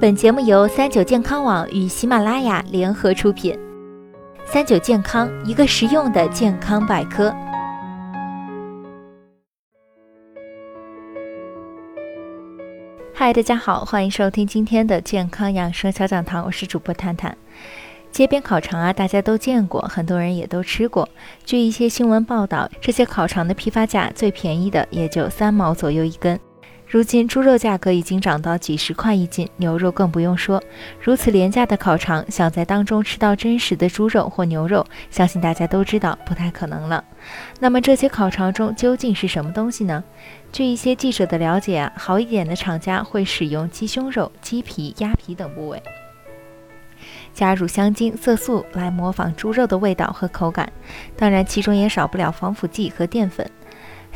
[0.00, 3.58] 本节目由三九健康网与喜马拉雅联合出品。
[4.44, 7.34] 三九健康，一个实用的健康百科。
[13.14, 17.34] 嗨，大家好，欢迎收听今天的健康养生小讲堂，我是主播探探。
[18.12, 21.08] 街边烤肠啊，大家都见过，很多人也都吃过。
[21.44, 26.38] 据一些新闻报道，这些烤肠的批发价最便宜的也就三毛左右一根。
[26.94, 30.62] 如今猪肉价格已经涨到几十块一斤，牛肉更不用说。
[31.00, 37.02] 如此廉价的烤肠，想在当中吃到真实的猪肉或牛肉，相信大家都知道不太可能了。
[37.58, 40.04] 那么这些烤肠中究竟是什么东西呢？
[40.52, 45.82] 据一些记者的了解啊，好一点的厂家会使用鸡胸肉、鸡皮、鸭皮等部位，
[47.32, 50.72] 加入香精、色素来模仿猪肉的味道和口感。
[51.16, 53.50] 当然，其中也少不了防腐剂和淀粉。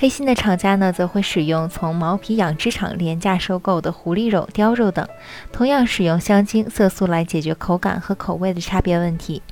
[0.00, 5.04] 黑心的厂家呢，则会使用从毛皮养殖场廉价收购的狐狸肉、貂肉等，
[5.50, 9.42] 同样使用香精、色素来解决口感和口味的差别问题。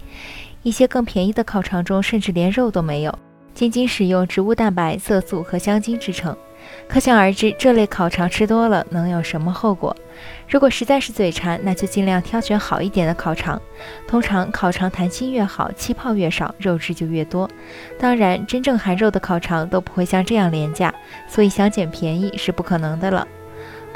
[0.63, 3.19] 一些更便宜的烤肠中，甚至连肉都没有，
[3.55, 6.37] 仅仅使用植物蛋白、色素和香精制成。
[6.89, 9.95] 可想而知，这类烤肠吃多了能有什么后果？
[10.49, 13.61] 如果实在是嘴馋，那就尽量挑选好一点的烤肠。
[14.07, 17.49] 通常烤肠弹性越好，气泡越少，肉质就越多。
[17.99, 20.95] 当然，真正含肉的烤肠都不会像这样廉价，
[21.29, 23.27] 所以想捡便宜是不可能的了。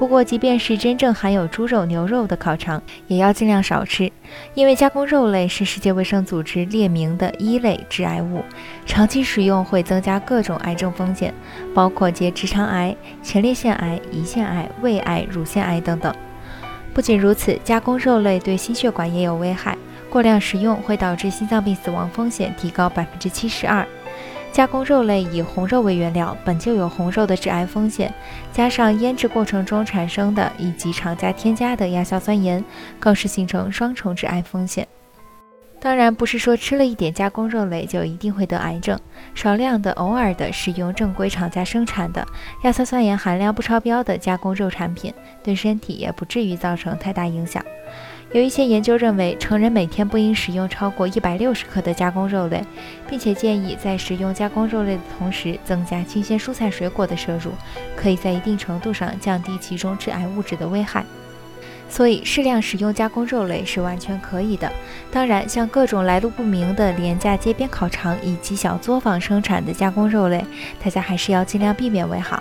[0.01, 4.11] 不过，即便是真正含有猪肉、牛肉的烤肠，也要尽量少吃，
[4.55, 8.43] 因为加工肉类是世界卫生组织列明的一类致癌物，
[8.87, 11.35] 长期食用会增加各种癌症风险，
[11.75, 16.11] 包括结直肠癌、前列腺癌、胰腺癌、胃癌、乳腺癌等等。
[16.95, 19.77] 不仅如此，加工肉类对心血管也有危害，
[20.09, 23.87] 过量食用会导致心脏病死亡风险提高百分之七十二。
[24.53, 28.13] 加工肉类以红肉为原料，本就有红肉的致癌风险，
[28.53, 32.63] 加上腌制过程中产生的以及厂家添加的亚硝酸盐，
[32.99, 34.87] 更是形成双重致癌风险。
[35.81, 39.01] 当然，不是说吃了一点加工肉类就一定会得癌症，
[39.35, 42.27] 少量的、偶尔的使用正规厂家生产的、
[42.65, 47.65] 亚硝酸盐含量不超标的加工肉产品，对身体也不至于造成太大影响。
[48.33, 52.65] 有一些研究认为，成人每天不应食用超过一百六十克的加工肉类，
[53.09, 57.51] 并且建议在食用加工肉类的同时，增加新鲜蔬菜水果的摄入，
[57.97, 61.05] 可以在一定程度上降低其中致癌物质的危害。
[61.89, 64.71] 所以，适量食用加工肉类是完全可以的。
[65.11, 70.45] 当然，像各种来路不明的廉价街边烤肠以及小作坊生产的加工肉类，
[70.81, 72.41] 大家还是要尽量避免为好。